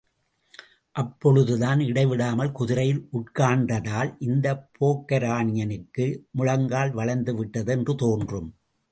[0.95, 6.07] அப்பொழுதுதான், இடைவிடாமல் குதிரையில் உட்கார்ந்ததால் இந்த போக்கரானியனுக்கு
[6.31, 8.49] முழங்கால் வளைந்துவிட்டது என்று தோன்றும்.